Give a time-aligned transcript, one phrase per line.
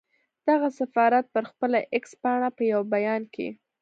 [0.47, 3.47] دغه سفارت پر خپله اېکس پاڼه په یو بیان کې